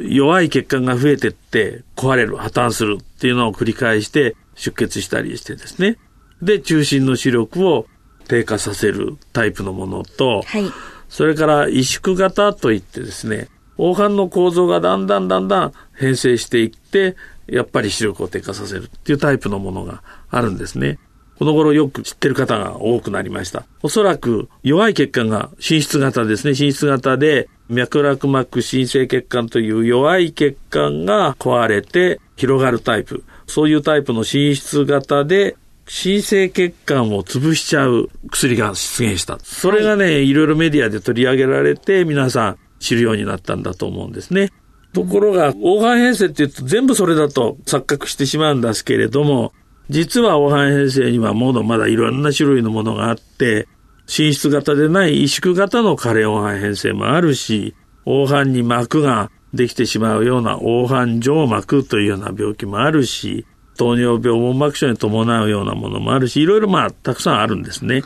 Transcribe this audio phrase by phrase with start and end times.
[0.02, 5.98] 弱い血管が増えてって壊れる、破綻するっていうのを繰り返して出血したりしてですね。
[6.41, 7.86] で、中心の視力を
[8.28, 10.64] 低下させるタイプのものと、はい、
[11.08, 17.16] それから萎縮型といってですね、黄斑の構造がだんだんだんだん変性していって、
[17.47, 20.98] やっぱり視力を低下させるっていうタイプのものがあるんですね。
[21.42, 23.64] この頃よく知ってる方が多くなりました。
[23.82, 26.54] おそらく弱い血管が進出型ですね。
[26.54, 33.25] 進出型で脈絡膜新生血管という弱い血管が壊れて広がるタイプ。
[33.48, 35.56] そういうタイプの進出型で
[35.88, 39.41] 新生血管を潰しちゃう薬が出現した。
[39.42, 44.53] それがね、はい、いろいろメディアで取り上げられて皆さん知るようになったんだと思うんですね。
[44.92, 49.53] ところが、黄斑変性って言うと全部それだと錯覚してしまうんですけれども、
[49.88, 53.69] 実は黄斑変性にはものまだいろんな種類のものがあって、
[54.06, 68.03] 進出型でない萎縮型の加齢黄斑変性もあるし、黄斑に膜ができてしまうような黄斑静膜というような病気もあるし、糖尿病網膜症に伴うようなものもあるし、いろいろまあたくさんあるんですね。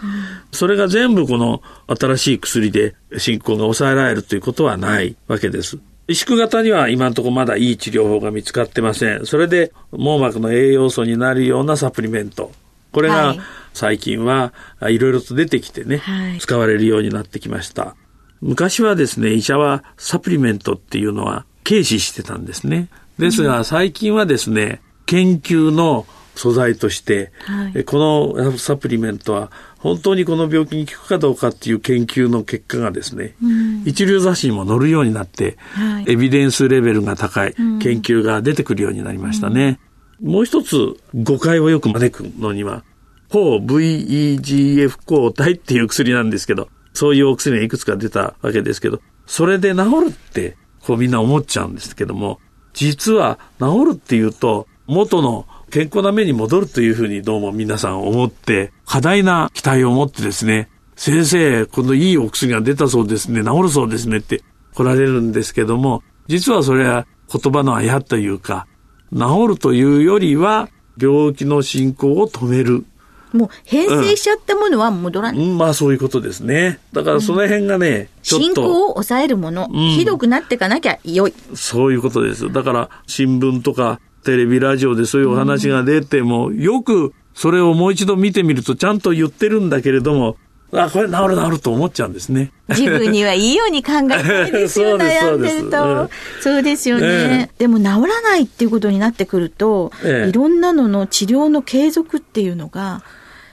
[0.52, 5.78] それが全部この新しい薬で進行が抑えられるということはないわけです。
[6.08, 9.26] 萎縮型には今のところまだいい治療法が見つかってません。
[9.26, 12.52] それで網膜の栄養素になるようなサプリメント。
[12.92, 13.34] これが
[13.74, 14.54] 最近は
[14.88, 17.96] いろいろと出てきてね、はい、使われるようになってきました。
[18.40, 22.88] 昔はですね、医者はサプリメントっていうのは軽視してたんですね。
[23.18, 39.80] ですが最近はですね、研究の素材として、はい、このサプリメントは本当にこの病気に効くかどうかっていう研究の結果がですね、うん、一流雑誌にも載るようになって、はい、エビデンスレベルが高い研究が出てくるようになりましたね。
[40.22, 42.84] うん、もう一つ誤解をよく招くのには、
[43.28, 52.40] 抗 VEGF 抗体っていう薬なんですけど、そういうお薬がいくつか出たわけですけど、それで治るって、こうみんな思っちゃうんですけども、
[52.72, 64.42] 実は治るっていうと、元の健康な目に戻るというふうにどうも皆さん思って、過大な期待を持ってですね、先生、このいいお薬が出たそうですね、治るそうですねって
[64.74, 68.66] 来られるんですけども、実はそれは言葉のあやというか、
[69.12, 70.68] 治るというよりは、
[70.98, 72.84] 病気の進行を止める。
[73.32, 76.78] もう変性しちゃったものは戻らない、うん、まあそういうことですね。
[76.92, 81.34] だからその辺がね、うん、進行を抑えるもの、うん、ひどくなっていかなきゃ良い。
[81.54, 82.50] そういうことです。
[82.50, 90.36] だから新聞とかテレビ、ラジオでそういうお話が出ても、よくそれをもう一度見てみるとちゃんと言ってるんだけれども、
[90.72, 92.50] あ、これ治る治ると思っちゃうんですね。
[92.68, 96.10] 自分にはいいように考えたい ですよ、悩んでると。
[96.40, 96.88] そうです。
[96.88, 103.02] よね、えー、でも治らないっていうことになってくると、えー、いろんなのの治療の継続っていうのが、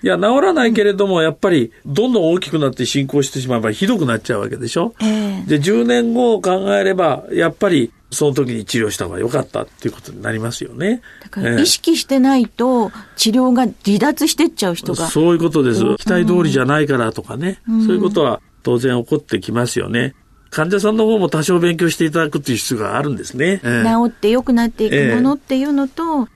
[0.01, 4.93] いや、治らないけれども、やっぱり、どんどん大きくなって進行してしまえばひどくなっちゃうわけでしょ？
[4.99, 11.01] えー、で、10年後を考えれば、やっぱり、その時に治療した方が良かったっていうことになりますよね。
[11.21, 15.07] だから意識してないと治療が離脱してっちゃう人が。
[15.07, 15.81] そういうことです。
[15.97, 17.59] 期待通りじゃないからとかね。
[17.67, 20.15] うん、そういうことは当然起こってきますよね。
[20.49, 23.59] 患者さんの方も多少勉強していただくっていう必要があるんですね。
[23.63, 23.69] 治
[24.07, 26.27] って良くなっていくものっていうのと、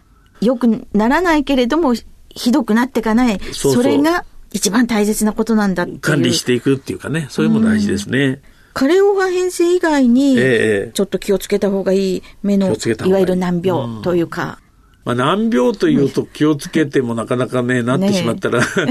[0.41, 1.93] 良、えくならないけれども、
[2.29, 3.39] ひどくなっていかない。
[3.53, 8.19] それが一番大切なことなんだって管理していくっていうかね、それも大事ですね。
[8.19, 14.59] うんカレオガ変性以外に、ちょっと気をつけた方がいい目の、いわゆる難病というか。
[15.03, 18.83] まあ、難病というと気をつけてもなかなかね、なってしまったら、 そ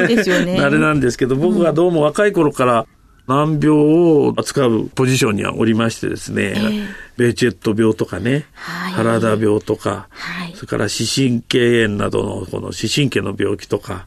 [0.00, 0.58] うですよね。
[0.60, 2.86] あれなんですけど、僕はどうも若い頃から
[3.26, 6.86] 難病を扱うポジションにはおりましてですね、えー、
[7.18, 14.06] ベーチェット病とかね、はい、原田病とか、はい、それから視神経炎などのこの視神経の病気とか、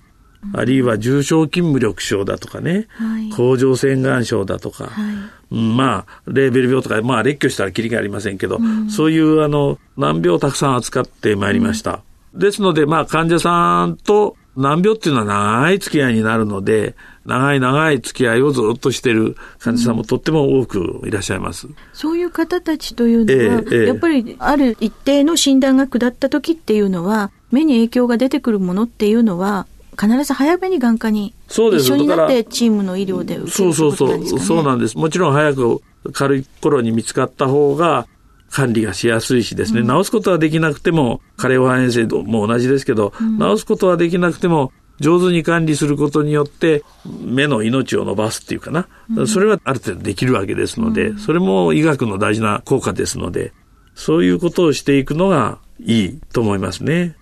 [0.54, 12.02] あるいは重症筋無力症だとかね、はい、甲状腺がん症だとか、はい、まあ、レーベル病とか、まあ、列挙したらきりがありませんけど、うん、そういうあの、難病をたくさん扱ってまいりました。
[12.34, 16.96] うん、ですので、まあ、患者さんと難病っていうのは長い付き合いになるので、
[17.26, 21.68] 長い長い付き合いをずっとしている患者さんもとっても多くいらっしゃいます。
[21.68, 29.68] うん、そういう方たちというのは、えーえー、やっぱりある一定の診断が下った時っていうのは、目に影響が出てくるものっていうのは、
[30.00, 34.98] 必ず早めに眼科に一緒になってチームの医療で受ける、そうそうそう、そうなんです。
[34.98, 35.82] もちろん早く
[36.14, 38.08] 軽い頃に見つかった方が
[38.50, 53.54] 管理がしやすいしですね、うん、治すことはできなくても、加齢肺炎性も同じですけど、うん、治すことはできなくても、上手に管理することによって目の命を伸ばすっていうかな、うん、それはある程度できるわけですので、それも医学の大事な効果ですので、
[53.94, 57.16] そういうことをしていくのがいいと思いますね。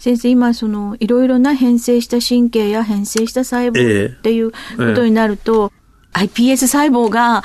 [0.00, 4.56] 先生、今、その、いろいろな変性した神経や変性した細胞っていうこ
[4.94, 5.80] とになると、ええ
[6.12, 7.44] iPS 細胞が、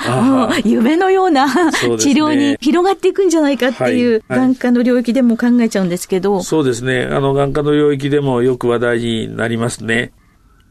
[0.64, 6.42] 夢のような治療に広がっていくんじゃないかっていう、眼科の領域でも考えちゃうんですけど。
[6.42, 7.04] そうですね。
[7.04, 10.12] あの、眼科の領域でもよく話題になりますね。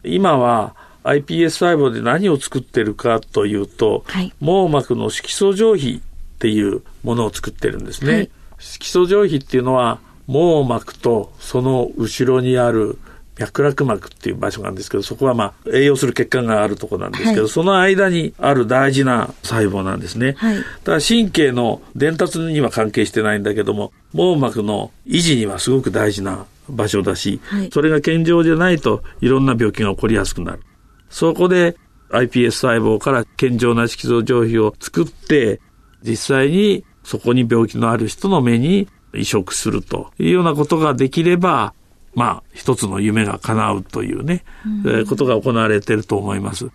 [0.03, 6.01] 今は、iPS 細胞で何を作ってるかというと、はい、網膜の色素上皮
[6.35, 8.13] っていうものを作ってるんですね。
[8.13, 8.29] はい、
[8.59, 12.97] 色素上皮っていうのは、網膜とその後ろにある
[13.37, 20.35] 脈絡膜っていう場所なんですけど、そこはまあ栄養する血管があるとこなんですけど、はい、その間にある大事な細胞なんですね。
[20.37, 30.61] はい、だから神経の伝達には関係してないんだけども、網膜の維持にはすごく大事な場所だし、はい、それが健常じゃないといろんな病気が起こりやすくなる。
[31.09, 31.75] そこで
[32.11, 35.59] iPS 細胞から健常な色素上皮を作って、
[36.03, 38.87] 実際にそこに病気のある人の目に
[39.17, 41.73] 移植するというようなことができれば、
[42.13, 46.69] まあ、一つの夢が叶うというね、うん、えー、ことが行われていると思います。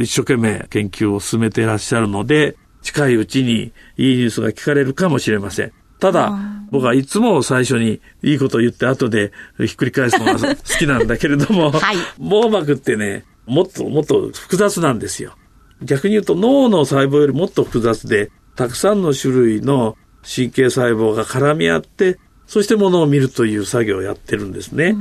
[0.00, 5.72] 一生懸命研究を進めていらっしゃるので、近いうちにいいニュースが聞かれるかもしれません。
[5.98, 6.36] ただ、
[6.70, 15.34] 僕はいつも最初にいいことを言って後でひっくり返すのが 好きなんだけれども、はい、網膜ってね、もっともっと複雑なんですよ。
[15.82, 24.94] 逆に言うと脳の細胞よりもっと複雑で、たくさんの種類の神経細胞が絡み合って、そしてものを見るという作業をやってるんですね。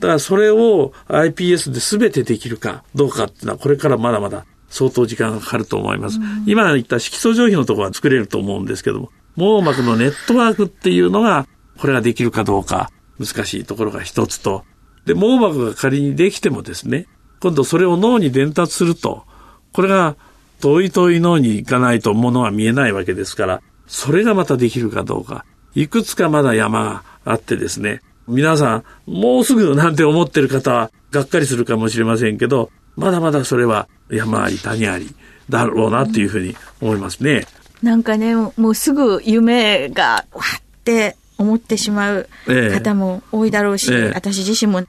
[0.00, 6.18] だからそれを iPS で全てできるかどうかっていうのはこれからまだまだ相当時間がかかると思います。
[6.46, 11.46] 今言った色素上皮のところは作れると思うんですけども、網膜のネットワークっていうのが、
[11.78, 14.64] これができるかどうか難しいところが一つと、
[15.04, 17.06] で、網膜が仮にできてもですね、
[17.40, 19.24] 今度それを脳に伝達すると、
[19.72, 20.16] これが
[20.60, 25.44] 遠い遠い脳に行かないとものは見えないわけですから、それがまたできるかどうか。
[25.74, 35.14] いくつかまだ山があってですね、皆さん、もうすぐなんて思ってる方は、がっかりするかもしれませんけど、まだまだそれは山あり谷あり
[35.48, 37.46] だろうなっていうふうに思いますね。
[37.82, 44.82] なんかね、もうすぐ夢がわって思ってしまう方も多いだろうし、ええ私自身も、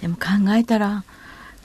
[0.00, 0.22] でも考
[0.54, 1.04] えたら、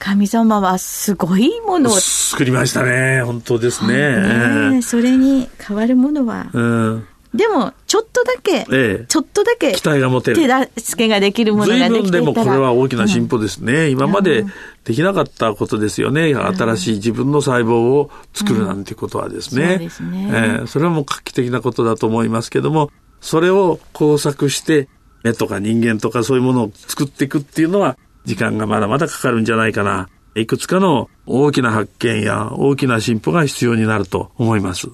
[0.00, 3.22] 神様はすごいものを作りましたね。
[3.22, 4.70] 本当ですね。
[4.70, 6.48] ねそれに変わるものは。
[6.54, 10.36] うん、でも、ちょっとだけ、ええ、ちょっとだけ、期待が持てる。
[10.74, 13.74] 手助けができるものができてでもこれは大きな進歩ですね。
[13.74, 14.46] うん、今まで
[14.84, 16.34] できなかったことですよね。
[16.34, 19.64] 新しい自分の細胞を作るなんてことはですね。
[19.64, 20.30] うん、そうですね。
[20.32, 22.90] えー、それはもう画期的なことだと思いますけども、
[23.20, 24.88] それを工作して、
[25.22, 30.08] 目とか人間とかそういうものを作っていくっていうのは、時間がまだまだかかるんじゃないかな。
[30.34, 34.88] いくつかの大きな発見や大きな進歩が必要になると思います。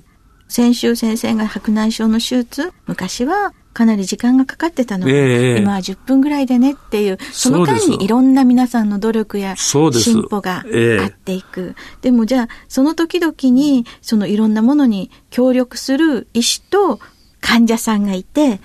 [0.49, 9.91] 先週先生が白内障の手術、昔はかなり時間がかかってたので、えー、今は10分ぐらいでねっていう、その間にいろんな皆さんの努力や進
[10.31, 11.75] 歩があっていく。
[12.01, 17.01] でもじゃあ、その時々に、そのいろんなものに協力する医師と
[17.41, 18.61] 患者さんがいて。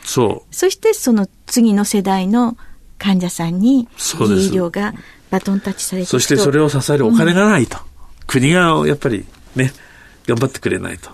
[0.51, 2.55] そしてその次の世代の
[3.01, 4.93] 患者さんに、そうです医療が
[5.31, 7.77] バトンタッチされてそしてそれを支えるお金がないと。
[7.77, 7.83] うん、
[8.27, 9.73] 国がやっぱりね、
[10.27, 11.09] 頑張ってくれないと。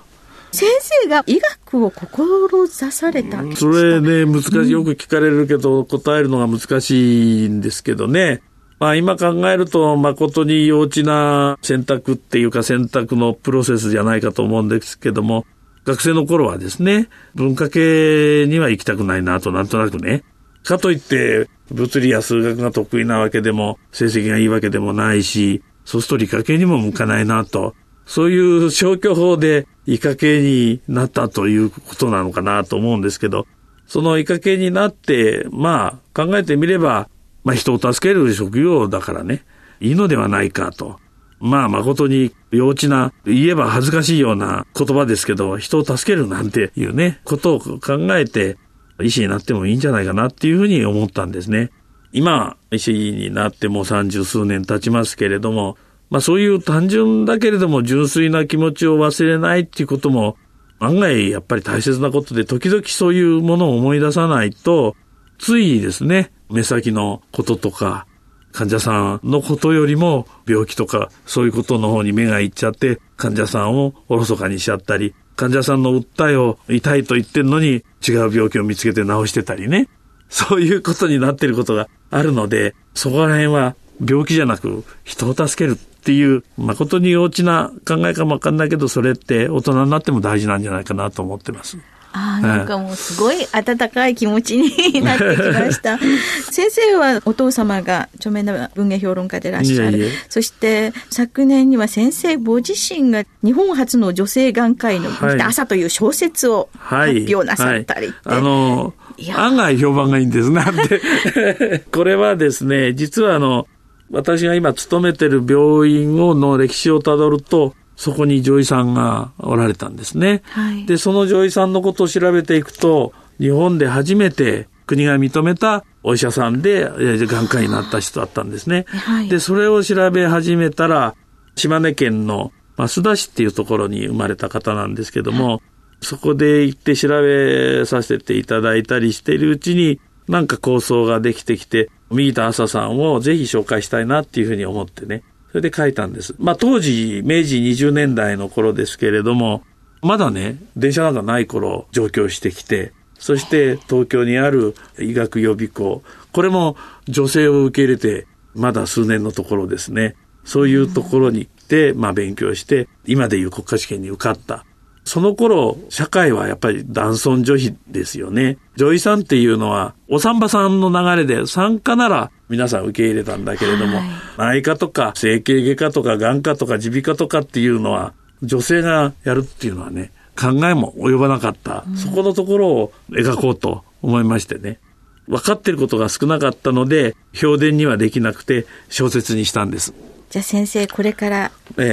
[0.52, 4.72] 先生が医学を志されたそれね、難しい。
[4.72, 8.42] よく聞かれるけど、答えるのが難しいんですけどね。
[8.80, 15.46] まあ今考えると誠に幼稚な選択っていうか選択のプロセスじゃないかと思うんですけども、
[15.86, 20.24] 学生の頃はですね、文化系には行きたくないなとなんとなくね。
[20.64, 27.74] かといって物理や数学が得意なわけでも成績がいいわけでもないし、そうすると理科系にも向かないなと。
[28.06, 33.46] そういう消去法でイカ系になったということなのかなと思うんですけど、
[33.86, 37.10] そのイカ系になって、まあ考えてみれば、
[37.44, 39.44] まあ人を助ける職業だからね、
[39.80, 41.00] いいのではないかと。
[41.40, 47.80] まあ誠に幼稚な、言えば恥ずかしいような言葉ですけど、人を助けるなんていうね、ことを考
[48.18, 48.58] えて、
[49.02, 51.72] 医師になってもいいんじゃないかなっていうふうに思ったんですね。
[52.12, 55.78] 今、医師になっても三十数年経ちますけれども、
[56.10, 60.38] まあそういう単純だけれども純粋な気持ちを忘れないっていうことも
[60.80, 64.96] 案外やっぱり大切なことで時々そういうものを思い出さないと
[65.38, 68.08] ついですね目先のこととか
[68.52, 79.88] 患者さんのことよりも病気とかそういうことの方に目がいっちゃって患者さんをおろそかにしちゃったり患者さんの訴えを痛いと言ってんのに違う病気を見つけて治してたりね
[80.28, 83.76] そういうことになっていることがあるのでそこら辺は
[84.06, 91.78] 病気じゃなく人を助けるっていう、誠に幼稚な考えかもわかんないけど、それって大人になっても大事なんじゃないかなと思ってます。
[92.14, 95.98] ああ、なんかもうすごい温かい気持ちになってきました。
[96.52, 100.10] 先生はお父様が著名な文芸評論家でいらっしゃる。
[100.30, 105.10] そして昨年には先生ご自身が日本初の女性眼科医の
[105.46, 108.94] 朝という小説を発表なさったり、はいはい、あの、
[109.36, 110.50] 案外評判がいいんです。
[110.50, 113.68] なんで、これはですね、実はあの、
[114.10, 120.44] 私が今勤めてる病院をの歴史をたどると、そこに女医さんがおられたんですね。
[120.52, 128.86] はい、で、その女医さんのことを調べていくと、日本で初めて国が認めたお医者さんで眼科医になった人だったんですね。
[128.88, 131.16] はい、で、それを調べ始めたら、
[131.56, 135.60] 島根県の増田市っていうところに生まれた方なんですけども、はい、
[136.02, 145.24] そこで行って調べさせていただいたりしているうちに、なんか構想ができてきて、右田朝さんをぜひ紹介したいなっていうふうに思ってね。
[145.50, 146.36] それで書いたんです。
[146.40, 149.64] まあ当時、明治20年代の頃ですけれども、
[150.02, 156.76] まだね、電車なんかない頃上京してきて、そして東京にある医学予備校、これも
[157.08, 160.16] 女性を受け入れて、まだ数年のところですね。
[160.44, 164.66] そういうところに行って、まあ勉強して、今でいう国家試験に受かった。
[165.04, 168.58] その頃、社会はやっぱり男尊女卑ですよね。
[168.76, 178.14] 女医さんっていうのは、お産婆さんの流れで産科なら皆さん受け入れたんだけれども、はい、内科とか整形外科とか眼科とか耳鼻科とかっていうのは、
[178.44, 181.84] 女性がやるっていうのはね、考えも及ばなかった。
[181.88, 184.80] うん、そこのところを描こうと思いましてね。
[185.28, 189.94] 分かってることが少なかったので、評伝にはできなくて小説にしたんです。
[190.30, 191.52] じゃあ先生、これから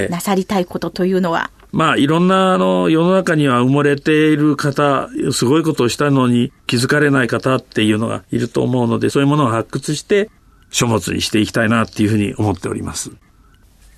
[0.08, 10.30] なさりたいことというのは、ええまあいろんなあの世の中には埋もれている方、すごいことをしたのに気づかれない方っていうのがいると思うので、そういうものを発掘して
[10.74, 13.12] 書物にしていきたいなっていうふうに思っております。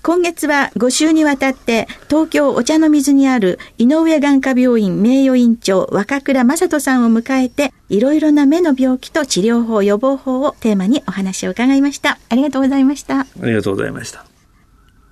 [0.03, 12.19] 今月は5週にわたって東京お茶の水にある井上眼科病院名誉院長若倉正人さんを迎えていろいろな目の病気と治療法予防法をテーマにお話を伺いました。
[12.29, 13.21] ありがとうございました。
[13.21, 14.25] ありがとうございました。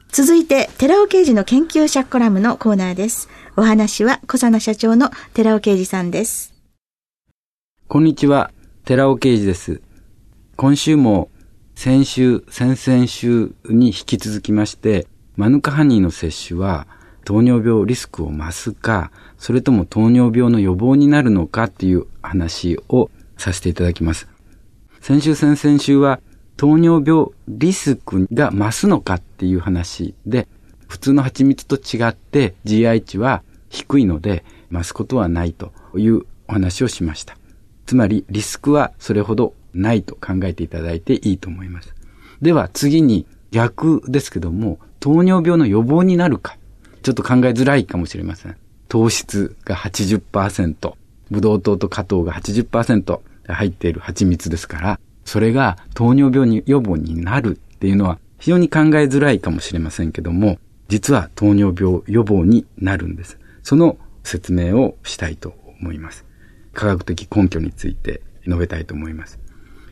[0.09, 3.27] 続いて、寺尾刑事の研究者コラムのコーナーです。
[3.57, 6.53] お話は、小佐奈社長の寺尾刑事さんです。
[7.89, 8.51] こんにちは、
[8.85, 9.81] 寺尾刑事です。
[10.55, 11.27] 今週も、
[11.75, 16.87] 先週、先々週に引き続きまして、マヌカハニーの摂取は、
[17.25, 24.27] 糖尿病リスクを増すか、それとも糖尿病の予防になるのかっていう話をさせていただきます。
[25.01, 26.21] 先週、先々週は、
[26.57, 30.47] 糖尿病リスクが増すのかっていう話で、
[30.87, 37.37] 普通の蜂蜜と違って GI 値は低いので増すことはないというお話をしました。
[37.85, 41.93] つまりリスクはそれほどないと考えていただいていいと思います。
[42.41, 46.57] では次に逆ですけども、糖尿病の予防になるか、
[47.03, 48.55] ちょっと考えづらいかもしれません。
[48.87, 50.93] 糖質が80%、
[51.31, 63.39] ブドウ糖と果糖が80%入っている蜂蜜ですから、それが糖尿病に予防になるっていうのは非常に考えづらいかもしれませんけども、実は糖尿病予防になるんです。
[63.63, 66.25] その説明をしたいと思います。
[66.73, 69.39] 科学的根拠について述べたいと思います。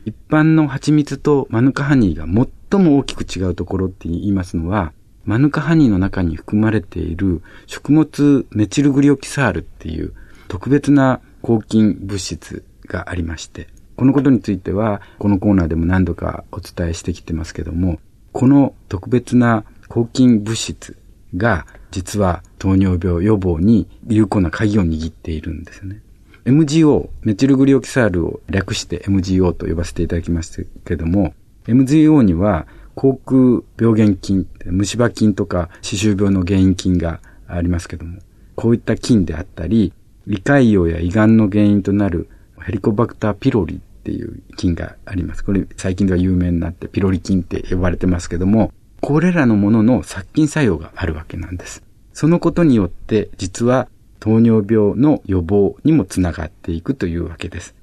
[0.04, 2.26] 一般の蜂蜜とマヌカハニーが
[2.70, 4.92] 最も大きく違うところって言いますのは、
[5.24, 10.12] マヌカハニーの中に含まれている食物メチルグリオキサールっていう
[10.48, 17.98] 特別な抗菌物質がありまして、このことについては、このコーナーでも何度かお伝えしてきてますけども、
[18.32, 20.98] この特別な抗菌物質
[21.36, 26.02] が実は糖尿病予防に有効な鍵を握っているんですよね。
[26.44, 31.34] MGO、メチルグリオキサールを略して MGO と呼ばせていただきましたけども、
[31.66, 38.18] MGO には口腔病原菌、虫歯菌とか歯周病の原因菌がありますけども、
[38.56, 39.94] こういった菌であったり、
[40.26, 42.28] 胃潰瘍や胃がんの原因となる
[42.60, 45.44] ヘリコバクターピロリっていう菌があります。
[45.44, 48.70] これ最近では有名になってピロリ菌って呼ばれてますけども、
[49.00, 51.82] これらのものの殺菌作用があるわけなんです。
[52.12, 53.88] そのことによって実は
[54.24, 57.74] 糖尿病の予防にもつながっていくというわけです。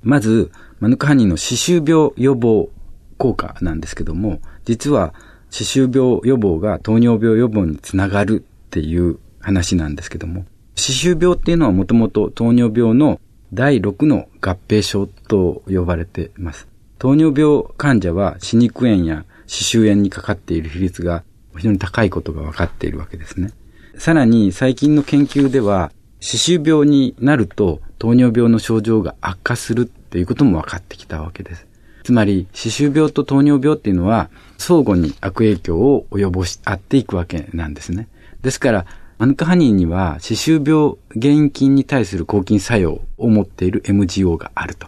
[0.00, 2.70] まず、マヌカハニーの歯周病予防
[3.16, 5.12] 効果なんですけども、実は
[5.50, 13.20] 歯周病予防が糖尿病予防につながるっていう話なんですけども、歯周病っていうのはもともと糖尿病の
[13.52, 16.68] 第6の合併症と呼ばれています。
[17.00, 21.24] 糖尿病患者は歯肉炎や歯周炎にかかっている比率が
[21.56, 23.50] 非常に高いことが分かっているわけですね。
[23.98, 25.90] さらに最近の研究では、
[26.20, 31.66] 歯周病になると糖尿病の症状が悪化するっていうことも分かってきたわけです。
[32.04, 38.06] つまり、歯周病と糖尿病っていうのは相互に悪影響を及ぼし合っていくわけなんですね。
[38.40, 38.86] ですから、
[39.18, 44.86] マヌカハニーには歯周病原因菌に対する抗菌作用を持っている MGO があると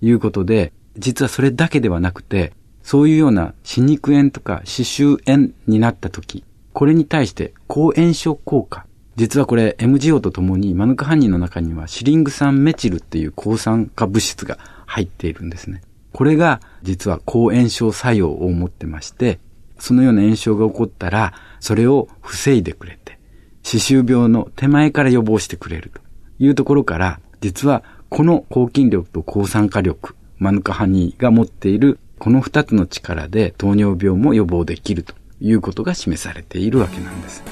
[0.00, 2.52] いうことで、実はそれだけではなくて、
[2.84, 6.44] そういうような歯肉炎とか歯周炎になった時、
[6.74, 8.84] これに対して抗炎症効果。
[9.14, 15.82] 実はこれ MGO とともにマヌカハニーの中にはシリング酸メチルっていう抗酸化物質が入っているんですね。
[16.12, 19.38] これが実は抗炎症作用を持ってまして、
[19.78, 23.20] そのような炎症が起こったら、それを防いでくれて、
[23.62, 26.00] 歯周病の手前から予防してくれると
[26.40, 37.42] いうところから、実はこの抗菌力と抗酸化力、マヌカハニーが持っているこの二つの力で糖尿病も予防できるということが示されているわけなんです。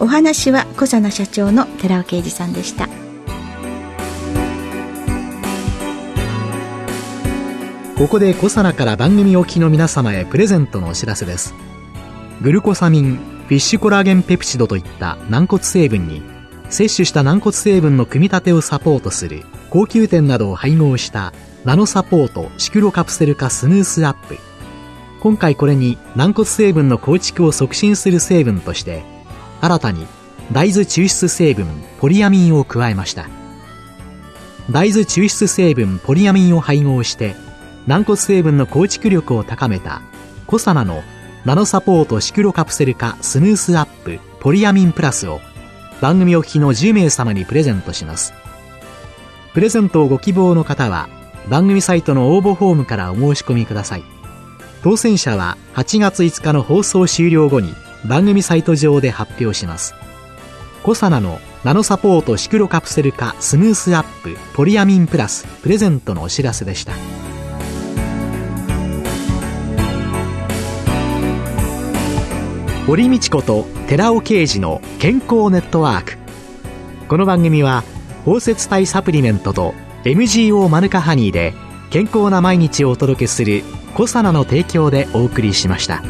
[0.00, 2.88] お話は小佐奈社長の寺尾啓二さんでした。
[7.96, 11.54] ここでコサナから番組お聞きの皆様へプレゼントのお知らせです。
[12.42, 16.22] グルコサミン、フィッシュコラーゲンペプチドといった軟骨成分に、
[16.70, 21.32] 摂取した軟骨成分の組み立てをサポートする高級店などを配合した
[21.64, 24.47] ナノサポートシクロカプセル化スヌースアップ。
[25.20, 29.02] 今回これに軟骨成分の構築を促進する成分として、
[29.60, 30.06] 新たに
[30.52, 31.66] 大豆抽出成分
[32.00, 33.28] ポリアミンを加えました。
[34.70, 37.34] 大豆抽出成分ポリアミンを配合して
[37.86, 40.02] 軟骨成分の構築力を高めた
[40.46, 41.02] コサナの
[41.46, 45.40] ナノサポートシクロカプセル化スヌースアップポリアミンプラスを
[46.02, 48.34] 番組お聞きの10名様にプレゼントします
[49.54, 51.08] プレゼントをご希望の方は
[51.48, 54.17] 番組サイトの応募フォームからお申し込みください
[54.82, 57.74] 当選者は8月5日の放送終了後に
[58.06, 59.94] 番組サイト上で発表します
[60.82, 66.92] コサナのナノサポートシクロカプセル化スムースアップポリアミンプラスプレゼントのお知らせでした。
[72.88, 76.16] 堀道子と寺尾啓二の健康ネットワーク
[77.06, 77.84] この番組は
[78.24, 81.52] 包摂体サプリメントと MGO マヌカハニーで
[81.90, 83.62] 健康な毎日をお届けする
[83.98, 86.04] 「コサナの提供」でお送りしました。